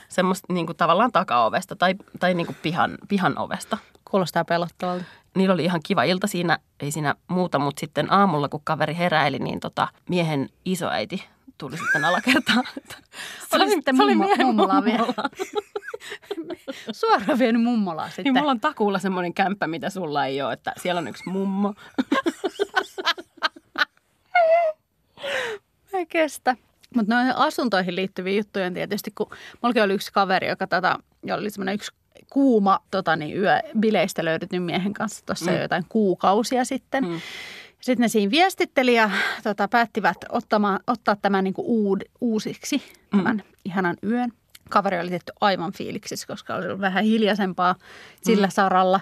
semmoista 0.08 0.52
niin 0.52 0.66
kuin 0.66 0.76
tavallaan 0.76 1.12
takaovesta 1.12 1.76
tai, 1.76 1.94
tai 2.20 2.34
niin 2.34 2.46
kuin 2.46 2.56
pihan, 2.62 2.98
pihan 3.08 3.38
ovesta. 3.38 3.78
Kuulostaa 4.10 4.44
pelottavalta. 4.44 5.04
Niillä 5.36 5.54
oli 5.54 5.64
ihan 5.64 5.80
kiva 5.84 6.02
ilta 6.02 6.26
siinä, 6.26 6.58
ei 6.80 6.90
siinä 6.90 7.14
muuta, 7.28 7.58
mutta 7.58 7.80
sitten 7.80 8.12
aamulla 8.12 8.48
kun 8.48 8.60
kaveri 8.64 8.96
heräili, 8.96 9.38
niin 9.38 9.60
tota, 9.60 9.88
miehen 10.08 10.48
isoäiti 10.64 11.24
tuli 11.58 11.76
sitten 11.78 12.04
alakertaan. 12.04 12.64
Se 13.48 13.56
oli 13.56 13.70
sitten 13.70 13.96
mummo, 13.96 14.24
miehen 14.24 14.46
mummolaa 14.46 14.84
vielä. 14.84 14.98
mummola. 15.06 16.56
Suoraan 16.92 17.38
vienyt 17.38 17.62
mummolaa 17.62 18.06
sitten. 18.06 18.24
Niin 18.24 18.34
mulla 18.34 18.50
on 18.50 18.60
takuulla 18.60 18.98
semmoinen 18.98 19.34
kämppä, 19.34 19.66
mitä 19.66 19.90
sulla 19.90 20.26
ei 20.26 20.42
ole, 20.42 20.52
että 20.52 20.72
siellä 20.76 20.98
on 20.98 21.08
yksi 21.08 21.28
mummo. 21.28 21.74
Ei 25.92 26.06
kestä. 26.06 26.56
Mutta 26.96 27.14
noihin 27.14 27.36
asuntoihin 27.36 27.96
liittyviä 27.96 28.36
juttuja 28.36 28.66
on 28.66 28.74
tietysti, 28.74 29.10
kun 29.14 29.26
mullakin 29.62 29.82
oli 29.82 29.94
yksi 29.94 30.12
kaveri, 30.12 30.48
joka 30.48 30.66
tota, 30.66 30.98
jolla 31.22 31.40
oli 31.40 31.50
semmoinen 31.50 31.74
yksi 31.74 31.92
kuuma 32.30 32.78
tota, 32.90 33.16
niin 33.16 33.36
yö 33.36 33.60
bileistä 33.78 34.24
löydetyn 34.24 34.62
miehen 34.62 34.94
kanssa 34.94 35.26
tuossa 35.26 35.50
mm. 35.50 35.56
jo 35.56 35.62
jotain 35.62 35.84
kuukausia 35.88 36.64
sitten. 36.64 37.04
Mm. 37.04 37.20
Sitten 37.80 38.02
ne 38.02 38.08
siinä 38.08 38.30
viestitteli 38.30 38.94
ja 38.94 39.10
tota, 39.42 39.68
päättivät 39.68 40.16
ottamaan, 40.28 40.80
ottaa 40.86 41.16
tämän 41.16 41.44
niin 41.44 41.54
kuin 41.54 41.66
uud, 41.66 42.00
uusiksi, 42.20 42.82
tämän 43.10 43.42
ihanan 43.64 43.96
yön. 44.02 44.32
Kaveri 44.68 45.00
oli 45.00 45.08
tietty 45.08 45.32
aivan 45.40 45.72
fiiliksissä, 45.72 46.26
koska 46.26 46.54
oli 46.54 46.66
ollut 46.66 46.80
vähän 46.80 47.04
hiljaisempaa 47.04 47.74
sillä 48.22 48.48
saralla. 48.50 49.00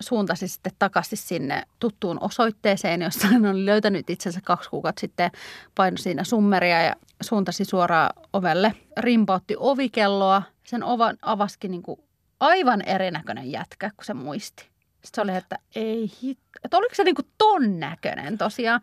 Suuntasi 0.00 0.48
sitten 0.48 0.72
takaisin 0.78 1.18
sinne 1.18 1.62
tuttuun 1.78 2.18
osoitteeseen, 2.20 3.02
jossa 3.02 3.28
hän 3.28 3.46
oli 3.46 3.66
löytänyt 3.66 4.10
itsensä 4.10 4.40
kaksi 4.44 4.70
kuukautta 4.70 5.00
sitten. 5.00 5.30
Paino 5.74 5.96
siinä 5.96 6.24
summeria 6.24 6.82
ja 6.82 6.96
suuntasi 7.20 7.64
suoraan 7.64 8.10
ovelle. 8.32 8.74
Rimpautti 8.96 9.54
ovikelloa. 9.58 10.42
Sen 10.64 10.84
ovan 10.84 11.18
avaskin 11.22 11.70
niin 11.70 11.82
kuin 11.82 12.00
aivan 12.40 12.82
erinäköinen 12.88 13.50
jätkä, 13.50 13.90
kun 13.96 14.04
se 14.04 14.14
muisti. 14.14 14.62
Sitten 14.62 15.10
se 15.14 15.20
oli, 15.20 15.36
että 15.36 15.58
ei 15.74 16.10
hit... 16.22 16.38
Että 16.64 16.76
oliko 16.76 16.94
se 16.94 17.04
niin 17.04 17.14
kuin 17.14 17.28
ton 17.38 17.80
näköinen 17.80 18.38
tosiaan, 18.38 18.80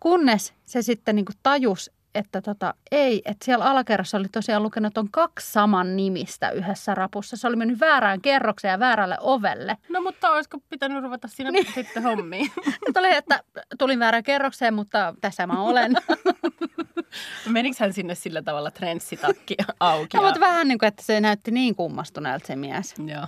kunnes 0.00 0.54
se 0.64 0.82
sitten 0.82 1.16
niin 1.16 1.24
kuin 1.24 1.36
tajus, 1.42 1.90
että 2.14 2.40
tota, 2.42 2.74
ei, 2.90 3.22
että 3.24 3.44
siellä 3.44 3.64
alakerrassa 3.64 4.18
oli 4.18 4.28
tosiaan 4.32 4.62
lukenut, 4.62 4.86
että 4.86 5.00
on 5.00 5.10
kaksi 5.10 5.52
saman 5.52 5.96
nimistä 5.96 6.50
yhdessä 6.50 6.94
rapussa. 6.94 7.36
Se 7.36 7.46
oli 7.46 7.56
mennyt 7.56 7.80
väärään 7.80 8.20
kerrokseen 8.20 8.72
ja 8.72 8.78
väärälle 8.78 9.16
ovelle. 9.20 9.76
No 9.88 10.02
mutta 10.02 10.30
olisiko 10.30 10.58
pitänyt 10.68 11.02
ruveta 11.02 11.28
siinä 11.28 11.50
niin. 11.50 11.66
sitten 11.74 12.02
hommiin? 12.02 12.52
Nyt 12.86 12.96
oli, 12.96 13.14
että 13.14 13.42
tulin 13.78 13.98
väärään 13.98 14.22
kerrokseen, 14.22 14.74
mutta 14.74 15.14
tässä 15.20 15.46
mä 15.46 15.62
olen. 15.62 15.92
Menikö 17.48 17.76
hän 17.80 17.92
sinne 17.92 18.14
sillä 18.14 18.42
tavalla 18.42 18.70
trenssitakki 18.70 19.56
auki? 19.80 20.16
No, 20.16 20.22
mutta 20.22 20.40
vähän 20.40 20.68
niin 20.68 20.78
kuin, 20.78 20.88
että 20.88 21.02
se 21.02 21.20
näytti 21.20 21.50
niin 21.50 21.74
kummastuneelta 21.74 22.46
se 22.46 22.56
mies. 22.56 22.94
Joo. 23.06 23.26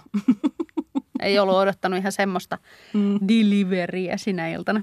Ei 1.23 1.39
ollut 1.39 1.57
odottanut 1.57 1.99
ihan 1.99 2.13
semmoista 2.13 2.59
mm. 2.93 3.19
deliveriä 3.29 4.17
sinä 4.17 4.49
iltana. 4.49 4.83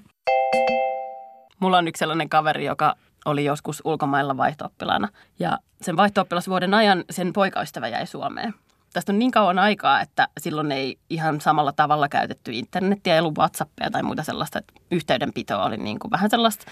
Mulla 1.60 1.78
on 1.78 1.88
yksi 1.88 2.00
sellainen 2.00 2.30
kaveri, 2.30 2.66
joka 2.66 2.96
oli 3.26 3.46
joskus 3.46 3.82
ulkomailla 3.86 4.38
vaihtooppilaana. 4.38 5.08
Ja 5.40 5.58
sen 5.82 5.98
vaihtooppilasvuoden 5.98 6.74
ajan 6.74 7.04
sen 7.10 7.34
poikaystävä 7.34 7.88
jäi 7.88 8.08
Suomeen. 8.08 8.54
Tästä 8.94 9.12
on 9.12 9.20
niin 9.20 9.32
kauan 9.32 9.60
aikaa, 9.60 10.02
että 10.02 10.28
silloin 10.40 10.72
ei 10.72 10.98
ihan 11.10 11.42
samalla 11.42 11.72
tavalla 11.72 12.10
käytetty 12.10 12.52
internettiä, 12.54 13.14
ei 13.14 13.20
ollut 13.20 13.38
Whatsappia 13.38 13.92
tai 13.92 14.04
muuta 14.04 14.24
sellaista. 14.24 14.60
Että 14.60 14.74
yhteydenpitoa 14.92 15.66
oli 15.66 15.78
niin 15.78 16.00
kuin 16.00 16.12
vähän 16.12 16.30
sellaista, 16.30 16.66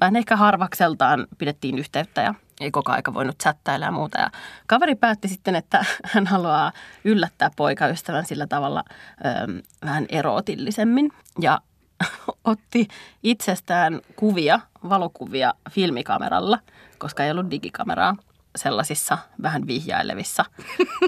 vähän 0.00 0.16
ehkä 0.16 0.36
harvakseltaan 0.36 1.26
pidettiin 1.38 1.78
yhteyttä 1.78 2.22
ja 2.22 2.34
ei 2.60 2.70
koko 2.70 2.92
aika 2.92 3.14
voinut 3.14 3.38
chattailla 3.38 3.86
ja 3.86 3.92
muuta. 3.92 4.18
Ja 4.18 4.30
kaveri 4.66 4.94
päätti 4.94 5.28
sitten, 5.28 5.56
että 5.56 5.84
hän 6.12 6.26
haluaa 6.26 6.72
yllättää 7.04 7.50
poikaystävän 7.56 8.26
sillä 8.26 8.46
tavalla 8.46 8.84
ö, 8.88 9.62
vähän 9.84 10.06
erootillisemmin. 10.08 11.12
Ja 11.40 11.60
otti 12.44 12.88
itsestään 13.22 14.00
kuvia, 14.16 14.60
valokuvia 14.88 15.54
filmikameralla, 15.70 16.58
koska 16.98 17.24
ei 17.24 17.30
ollut 17.30 17.50
digikameraa 17.50 18.16
sellaisissa 18.56 19.18
vähän 19.42 19.66
vihjailevissa 19.66 20.44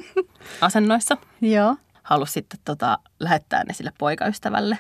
asennoissa. 0.60 1.16
Joo. 1.40 1.76
Halusi 2.02 2.32
sitten 2.32 2.60
tota, 2.64 2.98
lähettää 3.20 3.64
ne 3.64 3.74
sille 3.74 3.92
poikaystävälle. 3.98 4.78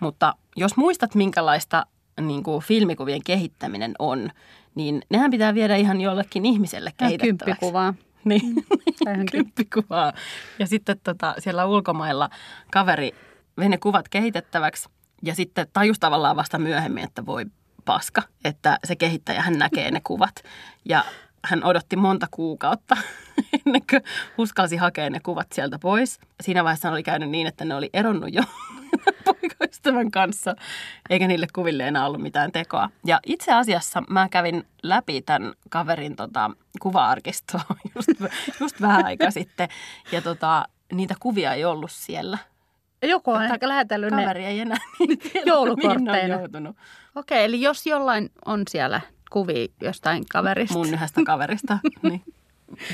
Mutta 0.00 0.34
jos 0.56 0.76
muistat, 0.76 1.14
minkälaista 1.14 1.86
niin 2.20 2.42
kuin 2.42 2.62
filmikuvien 2.62 3.24
kehittäminen 3.24 3.94
on, 3.98 4.30
niin 4.74 5.02
nehän 5.10 5.30
pitää 5.30 5.54
viedä 5.54 5.76
ihan 5.76 6.00
jollekin 6.00 6.46
ihmiselle 6.46 6.92
kehitettäväksi. 6.96 7.44
Kymppikuvaa. 7.44 7.94
Niin, 8.24 8.54
Tähän 9.04 9.26
kymppikuvaa. 9.32 10.12
Ja 10.58 10.66
sitten 10.66 11.00
tota, 11.04 11.34
siellä 11.38 11.66
ulkomailla 11.66 12.30
kaveri 12.72 13.12
vei 13.58 13.68
ne 13.68 13.78
kuvat 13.78 14.08
kehitettäväksi 14.08 14.88
ja 15.22 15.34
sitten 15.34 15.66
tajus 15.72 15.98
tavallaan 15.98 16.36
vasta 16.36 16.58
myöhemmin, 16.58 17.04
että 17.04 17.26
voi 17.26 17.46
paska, 17.84 18.22
että 18.44 18.78
se 18.84 18.96
kehittäjä 18.96 19.42
hän 19.42 19.58
näkee 19.58 19.90
ne 19.90 20.00
kuvat. 20.04 20.34
Ja 20.84 21.04
hän 21.44 21.64
odotti 21.64 21.96
monta 21.96 22.26
kuukautta 22.30 22.96
ennen 23.66 23.82
kuin 23.90 24.02
uskalsi 24.38 24.76
hakea 24.76 25.10
ne 25.10 25.20
kuvat 25.20 25.52
sieltä 25.52 25.78
pois. 25.78 26.18
Siinä 26.40 26.64
vaiheessa 26.64 26.90
oli 26.90 27.02
käynyt 27.02 27.30
niin, 27.30 27.46
että 27.46 27.64
ne 27.64 27.74
oli 27.74 27.90
eronnut 27.92 28.34
jo 28.34 28.42
poikaystävän 29.24 30.10
kanssa, 30.10 30.56
eikä 31.10 31.28
niille 31.28 31.46
kuville 31.52 31.88
enää 31.88 32.06
ollut 32.06 32.22
mitään 32.22 32.52
tekoa. 32.52 32.90
Ja 33.06 33.20
itse 33.26 33.52
asiassa 33.52 34.02
mä 34.08 34.28
kävin 34.28 34.66
läpi 34.82 35.22
tämän 35.22 35.52
kaverin 35.70 36.16
tota, 36.16 36.50
kuva-arkistoa 36.80 37.62
just, 37.94 38.08
just 38.60 38.80
vähän 38.80 39.04
aika 39.04 39.30
sitten. 39.30 39.68
Ja 40.12 40.22
tota, 40.22 40.64
niitä 40.92 41.14
kuvia 41.20 41.54
ei 41.54 41.64
ollut 41.64 41.90
siellä. 41.90 42.38
Joku 43.02 43.30
on 43.30 43.42
ehkä 43.42 43.68
lähetellyt 43.68 44.10
ne 44.10 44.32
ei 44.36 44.60
enää 44.60 44.78
niin 44.98 45.18
tiedä, 45.18 45.40
ne 45.40 45.42
joulukortteina. 45.46 46.38
Okei, 47.14 47.44
eli 47.44 47.60
jos 47.60 47.86
jollain 47.86 48.30
on 48.46 48.62
siellä 48.70 49.00
kuvia 49.30 49.66
jostain 49.80 50.24
kaverista. 50.32 50.78
Mun 50.78 50.94
yhdestä 50.94 51.20
kaverista. 51.26 51.78
niin, 52.02 52.22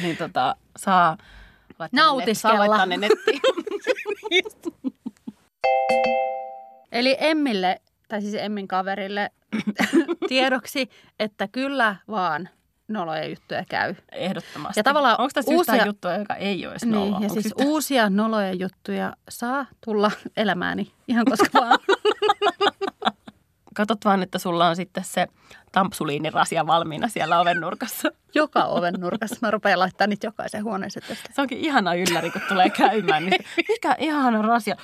niin 0.03 0.17
tota, 0.17 0.57
saa 0.77 1.17
laittaa 1.79 1.89
ne 1.93 2.03
Nautiskella. 2.03 2.57
Saa 2.57 2.69
laittaa 2.69 2.87
ne 2.87 2.97
nettiin. 2.97 3.41
Eli 6.93 7.17
Emmille, 7.21 7.81
tai 8.09 8.23
siis 8.23 8.35
Emmin 8.35 8.69
kaverille 8.69 9.31
tiedoksi, 10.29 10.91
että 11.19 11.49
kyllä 11.49 11.97
vaan 12.09 12.49
noloja 12.89 13.29
juttuja 13.29 13.65
käy. 13.69 13.95
Ehdottomasti. 14.13 14.81
Ja 14.81 14.85
tavallaan 14.85 15.21
Onko 15.21 15.31
tässä 15.35 15.53
uusia- 15.55 15.75
yhtään 15.75 15.89
juttua, 15.89 16.15
joka 16.17 16.35
ei 16.35 16.67
ole 16.67 16.73
edes? 16.73 16.85
Niin, 16.85 17.23
ja 17.23 17.29
siis 17.29 17.47
yhtään- 17.47 17.69
uusia 17.69 18.11
noloja 18.11 18.53
juttuja 18.53 19.13
saa 19.29 19.67
tulla 19.85 20.11
elämääni 20.37 20.93
ihan 21.09 21.25
koska 21.25 21.47
vaan. 21.61 21.79
Katot 23.77 23.99
vaan, 24.05 24.23
että 24.23 24.39
sulla 24.39 24.69
on 24.69 24.77
sitten 24.77 25.05
se 25.05 25.27
tampsuliinirasia 25.73 26.67
valmiina 26.67 27.09
siellä 27.09 27.41
oven 27.41 27.61
nurkassa. 27.61 28.11
Joka 28.35 28.65
oven 28.65 28.95
nurkassa. 28.99 29.37
Mä 29.43 29.51
rupean 29.51 29.79
laittamaan 29.79 30.11
niitä 30.11 30.27
jokaisen 30.27 30.65
huoneeseen 30.65 31.07
tästä. 31.09 31.29
Se 31.33 31.41
onkin 31.41 31.59
ihana 31.59 31.95
ylläri, 31.95 32.31
kun 32.31 32.41
tulee 32.49 32.71
käymään. 32.71 33.27
Niin 33.27 33.45
mikä 33.69 33.97
ihana 33.99 34.43
rasia. 34.43 34.77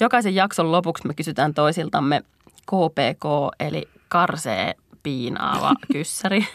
Jokaisen 0.00 0.34
jakson 0.34 0.72
lopuksi 0.72 1.06
me 1.06 1.14
kysytään 1.14 1.54
toisiltamme 1.54 2.22
KPK, 2.66 3.24
eli 3.60 3.88
karsee 4.08 4.74
piinaava 5.02 5.74
kyssäri. 5.92 6.46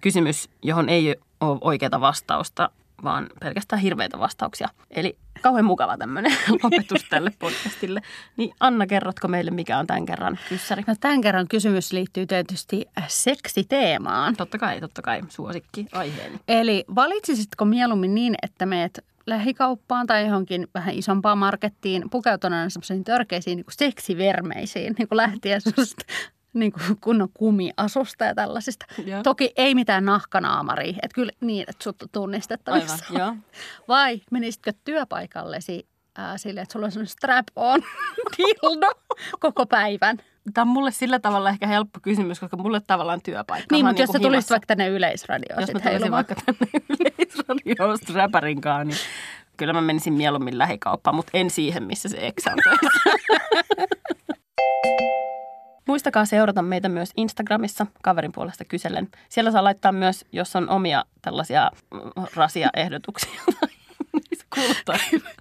Kysymys, 0.00 0.50
johon 0.62 0.88
ei 0.88 1.16
ole 1.40 1.58
oikeaa 1.60 2.00
vastausta, 2.00 2.70
vaan 3.04 3.30
pelkästään 3.40 3.82
hirveitä 3.82 4.18
vastauksia. 4.18 4.68
Eli 4.90 5.16
kauhean 5.42 5.64
mukava 5.64 5.96
tämmöinen 5.96 6.32
lopetus 6.62 7.04
tälle 7.10 7.30
podcastille. 7.38 8.00
Niin 8.36 8.54
Anna, 8.60 8.86
kerrotko 8.86 9.28
meille, 9.28 9.50
mikä 9.50 9.78
on 9.78 9.86
tämän 9.86 10.06
kerran 10.06 10.38
kyssäri? 10.48 10.84
No, 10.86 10.94
tämän 11.00 11.20
kerran 11.20 11.48
kysymys 11.48 11.92
liittyy 11.92 12.26
tietysti 12.26 12.86
seksiteemaan. 13.08 14.36
Totta 14.36 14.58
kai, 14.58 14.80
totta 14.80 15.02
kai, 15.02 15.20
suosikki 15.28 15.86
aiheeni. 15.92 16.40
Eli 16.48 16.84
valitsisitko 16.94 17.64
mieluummin 17.64 18.14
niin, 18.14 18.34
että 18.42 18.66
meet 18.66 19.04
lähikauppaan 19.26 20.06
tai 20.06 20.26
johonkin 20.26 20.68
vähän 20.74 20.94
isompaan 20.94 21.38
markettiin 21.38 22.10
pukeutuneena 22.10 22.70
semmoisiin 22.70 23.04
törkeisiin 23.04 23.56
niin 23.56 23.64
kuin 23.64 23.74
seksivermeisiin, 23.78 24.94
niin 24.98 25.08
kuin 25.08 25.16
lähtien 25.16 25.60
niin 26.52 26.72
kuin 26.72 26.96
kunnon 27.00 27.28
kumiasusta 27.34 28.24
ja 28.24 28.34
tällaisista. 28.34 28.86
Joo. 29.06 29.22
Toki 29.22 29.52
ei 29.56 29.74
mitään 29.74 30.04
nahkanaamaria, 30.04 30.90
että 31.02 31.14
kyllä 31.14 31.32
niin, 31.40 31.64
että 31.68 31.84
sut 31.84 32.02
on 32.02 32.08
tunnistettavissa. 32.12 33.04
Aivan, 33.10 33.20
joo. 33.20 33.36
Vai 33.88 34.20
menisitkö 34.30 34.72
työpaikallesi 34.84 35.88
ää, 36.16 36.38
silleen, 36.38 36.62
että 36.62 36.72
sulla 36.72 36.86
on 36.86 36.92
semmoinen 36.92 37.12
strap-on 37.12 37.82
dildo 38.38 38.90
koko 39.40 39.66
päivän? 39.66 40.18
Tämä 40.54 40.62
on 40.62 40.68
mulle 40.68 40.90
sillä 40.90 41.18
tavalla 41.18 41.50
ehkä 41.50 41.66
helppo 41.66 42.00
kysymys, 42.02 42.40
koska 42.40 42.56
mulle 42.56 42.80
tavallaan 42.86 43.20
työpaikka. 43.22 43.74
Niin, 43.74 43.86
mutta 43.86 44.02
jos 44.02 44.08
niinku 44.08 44.24
sä 44.24 44.28
tulisit 44.28 44.50
vaikka 44.50 44.66
tänne 44.66 44.88
yleisradioon 44.88 45.60
Jos 45.60 45.72
mä 45.72 45.80
tulisin 45.80 46.12
vaikka 46.12 46.34
tänne 46.34 46.66
yleisradioon 47.00 47.98
räpärinkaan, 48.14 48.88
niin 48.88 48.98
kyllä 49.56 49.72
mä 49.72 49.80
menisin 49.80 50.12
mieluummin 50.12 50.58
lähikauppaan, 50.58 51.16
mutta 51.16 51.30
en 51.34 51.50
siihen, 51.50 51.82
missä 51.82 52.08
se 52.08 52.26
eksä 52.26 52.50
on 52.50 52.58
muistakaa 55.86 56.24
seurata 56.24 56.62
meitä 56.62 56.88
myös 56.88 57.10
Instagramissa 57.16 57.86
kaverin 58.02 58.32
puolesta 58.32 58.64
kysellen. 58.64 59.08
Siellä 59.28 59.50
saa 59.50 59.64
laittaa 59.64 59.92
myös, 59.92 60.24
jos 60.32 60.56
on 60.56 60.70
omia 60.70 61.04
tällaisia 61.22 61.70
mm, 61.94 62.00
rasiaehdotuksia. 64.40 64.46
Kuulostaa 64.54 64.96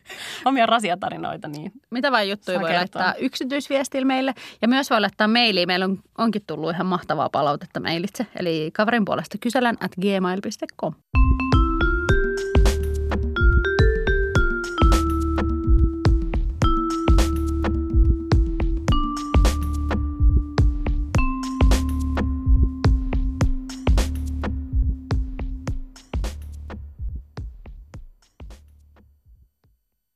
omia 0.50 0.65
rasiatarinoita. 0.65 1.48
Niin 1.48 1.71
Mitä 1.89 2.12
vain 2.12 2.29
juttuja 2.29 2.60
voi 2.60 2.69
kertoa. 2.69 3.01
laittaa 3.01 3.13
yksityisviestillä 3.25 4.05
meille. 4.05 4.33
Ja 4.62 4.67
myös 4.67 4.89
voi 4.89 5.01
laittaa 5.01 5.27
mailia. 5.27 5.67
Meillä 5.67 5.86
on, 5.86 6.00
onkin 6.17 6.41
tullut 6.48 6.71
ihan 6.74 6.88
mahtavaa 6.88 7.29
palautetta 7.29 7.79
mailitse. 7.79 8.25
Eli 8.36 8.69
kaverin 8.74 9.05
puolesta 9.05 9.38
kyselen 9.38 9.77
at 9.79 9.91
gmail.com. 10.01 10.93